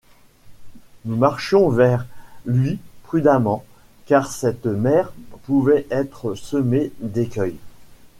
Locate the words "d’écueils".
7.01-7.57